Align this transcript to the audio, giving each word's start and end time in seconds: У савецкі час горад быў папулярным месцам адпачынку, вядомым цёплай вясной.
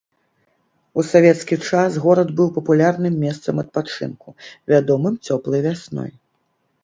У 0.99 1.03
савецкі 1.09 1.55
час 1.69 1.99
горад 2.05 2.29
быў 2.39 2.47
папулярным 2.55 3.13
месцам 3.25 3.55
адпачынку, 3.63 4.29
вядомым 4.73 5.13
цёплай 5.31 5.61
вясной. 5.67 6.11